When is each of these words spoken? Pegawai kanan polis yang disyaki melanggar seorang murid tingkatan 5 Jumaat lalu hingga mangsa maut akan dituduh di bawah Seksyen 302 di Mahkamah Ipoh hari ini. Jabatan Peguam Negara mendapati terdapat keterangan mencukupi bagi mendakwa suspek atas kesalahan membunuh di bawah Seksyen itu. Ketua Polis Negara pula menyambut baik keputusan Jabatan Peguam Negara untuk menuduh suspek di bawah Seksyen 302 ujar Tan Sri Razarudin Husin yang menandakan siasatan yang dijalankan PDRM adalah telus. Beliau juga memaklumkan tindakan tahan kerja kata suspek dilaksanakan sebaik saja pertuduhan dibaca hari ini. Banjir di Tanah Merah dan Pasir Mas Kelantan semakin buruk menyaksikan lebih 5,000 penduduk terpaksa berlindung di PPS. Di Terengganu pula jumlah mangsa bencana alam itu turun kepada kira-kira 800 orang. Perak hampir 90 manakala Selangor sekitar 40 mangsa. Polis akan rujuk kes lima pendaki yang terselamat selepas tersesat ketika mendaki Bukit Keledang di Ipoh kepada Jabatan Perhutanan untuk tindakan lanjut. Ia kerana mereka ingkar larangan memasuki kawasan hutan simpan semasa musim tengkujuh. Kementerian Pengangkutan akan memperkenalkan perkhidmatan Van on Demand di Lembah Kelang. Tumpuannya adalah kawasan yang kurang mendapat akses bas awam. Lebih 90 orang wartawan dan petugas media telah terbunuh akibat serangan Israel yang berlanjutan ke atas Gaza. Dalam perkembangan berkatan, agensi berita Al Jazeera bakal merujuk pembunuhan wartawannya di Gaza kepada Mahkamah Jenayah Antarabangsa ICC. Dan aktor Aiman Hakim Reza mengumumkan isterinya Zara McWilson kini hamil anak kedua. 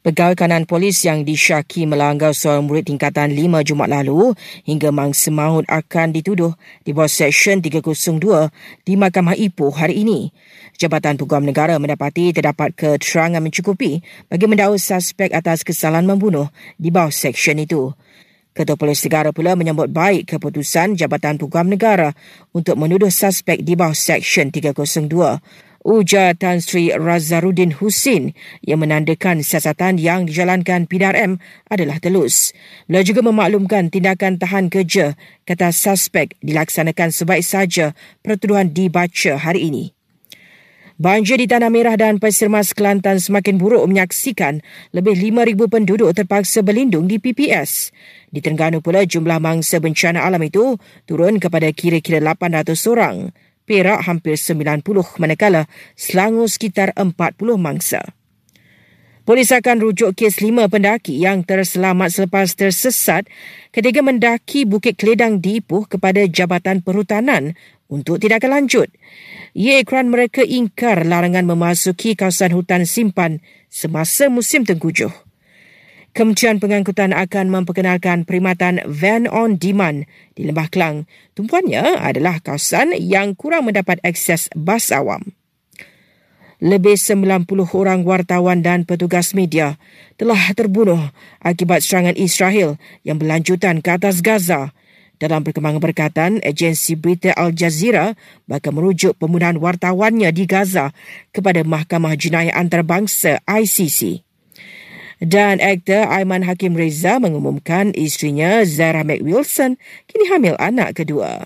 Pegawai 0.00 0.32
kanan 0.32 0.64
polis 0.64 1.04
yang 1.04 1.28
disyaki 1.28 1.84
melanggar 1.84 2.32
seorang 2.32 2.64
murid 2.64 2.88
tingkatan 2.88 3.36
5 3.36 3.68
Jumaat 3.68 4.00
lalu 4.00 4.32
hingga 4.64 4.88
mangsa 4.88 5.28
maut 5.28 5.68
akan 5.68 6.16
dituduh 6.16 6.56
di 6.88 6.96
bawah 6.96 7.04
Seksyen 7.04 7.60
302 7.60 8.48
di 8.88 8.96
Mahkamah 8.96 9.36
Ipoh 9.36 9.68
hari 9.68 10.00
ini. 10.00 10.32
Jabatan 10.80 11.20
Peguam 11.20 11.44
Negara 11.44 11.76
mendapati 11.76 12.32
terdapat 12.32 12.72
keterangan 12.72 13.44
mencukupi 13.44 14.00
bagi 14.32 14.48
mendakwa 14.48 14.80
suspek 14.80 15.36
atas 15.36 15.68
kesalahan 15.68 16.08
membunuh 16.08 16.48
di 16.80 16.88
bawah 16.88 17.12
Seksyen 17.12 17.60
itu. 17.60 17.92
Ketua 18.56 18.80
Polis 18.80 19.04
Negara 19.04 19.36
pula 19.36 19.52
menyambut 19.52 19.92
baik 19.92 20.32
keputusan 20.32 20.96
Jabatan 20.96 21.36
Peguam 21.36 21.68
Negara 21.68 22.16
untuk 22.56 22.80
menuduh 22.80 23.12
suspek 23.12 23.60
di 23.60 23.76
bawah 23.76 23.92
Seksyen 23.92 24.48
302 24.48 25.69
ujar 25.84 26.36
Tan 26.36 26.60
Sri 26.60 26.92
Razarudin 26.92 27.76
Husin 27.80 28.36
yang 28.60 28.84
menandakan 28.84 29.40
siasatan 29.40 29.96
yang 29.96 30.28
dijalankan 30.28 30.84
PDRM 30.84 31.40
adalah 31.68 31.96
telus. 31.98 32.52
Beliau 32.84 33.04
juga 33.04 33.20
memaklumkan 33.24 33.88
tindakan 33.88 34.36
tahan 34.36 34.68
kerja 34.68 35.16
kata 35.48 35.72
suspek 35.72 36.36
dilaksanakan 36.44 37.08
sebaik 37.10 37.44
saja 37.44 37.96
pertuduhan 38.20 38.70
dibaca 38.70 39.40
hari 39.40 39.72
ini. 39.72 39.84
Banjir 41.00 41.40
di 41.40 41.48
Tanah 41.48 41.72
Merah 41.72 41.96
dan 41.96 42.20
Pasir 42.20 42.52
Mas 42.52 42.76
Kelantan 42.76 43.16
semakin 43.16 43.56
buruk 43.56 43.88
menyaksikan 43.88 44.60
lebih 44.92 45.16
5,000 45.16 45.56
penduduk 45.72 46.12
terpaksa 46.12 46.60
berlindung 46.60 47.08
di 47.08 47.16
PPS. 47.16 47.88
Di 48.28 48.44
Terengganu 48.44 48.84
pula 48.84 49.08
jumlah 49.08 49.40
mangsa 49.40 49.80
bencana 49.80 50.20
alam 50.20 50.44
itu 50.44 50.76
turun 51.08 51.40
kepada 51.40 51.72
kira-kira 51.72 52.20
800 52.20 52.76
orang. 52.92 53.32
Perak 53.68 54.04
hampir 54.08 54.34
90 54.36 54.82
manakala 55.22 55.70
Selangor 55.94 56.48
sekitar 56.50 56.96
40 56.96 57.10
mangsa. 57.60 58.02
Polis 59.30 59.54
akan 59.54 59.78
rujuk 59.78 60.18
kes 60.18 60.42
lima 60.42 60.66
pendaki 60.66 61.22
yang 61.22 61.46
terselamat 61.46 62.10
selepas 62.10 62.50
tersesat 62.58 63.30
ketika 63.70 64.02
mendaki 64.02 64.66
Bukit 64.66 64.98
Keledang 64.98 65.38
di 65.38 65.62
Ipoh 65.62 65.86
kepada 65.86 66.26
Jabatan 66.26 66.82
Perhutanan 66.82 67.54
untuk 67.86 68.18
tindakan 68.18 68.58
lanjut. 68.58 68.90
Ia 69.54 69.86
kerana 69.86 70.10
mereka 70.10 70.42
ingkar 70.42 71.06
larangan 71.06 71.46
memasuki 71.46 72.18
kawasan 72.18 72.58
hutan 72.58 72.82
simpan 72.90 73.38
semasa 73.70 74.26
musim 74.26 74.66
tengkujuh. 74.66 75.29
Kementerian 76.10 76.58
Pengangkutan 76.58 77.14
akan 77.14 77.54
memperkenalkan 77.54 78.26
perkhidmatan 78.26 78.82
Van 78.90 79.30
on 79.30 79.62
Demand 79.62 80.10
di 80.34 80.42
Lembah 80.42 80.66
Kelang. 80.66 81.06
Tumpuannya 81.38 82.02
adalah 82.02 82.42
kawasan 82.42 82.98
yang 82.98 83.38
kurang 83.38 83.70
mendapat 83.70 84.02
akses 84.02 84.50
bas 84.58 84.90
awam. 84.90 85.22
Lebih 86.58 86.98
90 86.98 87.46
orang 87.72 88.02
wartawan 88.02 88.60
dan 88.60 88.82
petugas 88.82 89.32
media 89.38 89.78
telah 90.18 90.50
terbunuh 90.52 90.98
akibat 91.40 91.80
serangan 91.80 92.18
Israel 92.18 92.76
yang 93.06 93.16
berlanjutan 93.16 93.78
ke 93.78 93.94
atas 93.94 94.18
Gaza. 94.18 94.74
Dalam 95.16 95.46
perkembangan 95.46 95.80
berkatan, 95.80 96.30
agensi 96.42 96.98
berita 96.98 97.30
Al 97.38 97.54
Jazeera 97.54 98.18
bakal 98.50 98.74
merujuk 98.74 99.14
pembunuhan 99.14 99.62
wartawannya 99.62 100.28
di 100.34 100.44
Gaza 100.44 100.90
kepada 101.30 101.62
Mahkamah 101.62 102.18
Jenayah 102.18 102.58
Antarabangsa 102.58 103.38
ICC. 103.46 104.29
Dan 105.20 105.60
aktor 105.60 106.08
Aiman 106.08 106.48
Hakim 106.48 106.72
Reza 106.72 107.20
mengumumkan 107.20 107.92
isterinya 107.92 108.64
Zara 108.64 109.04
McWilson 109.04 109.76
kini 110.08 110.24
hamil 110.32 110.56
anak 110.56 110.96
kedua. 110.96 111.44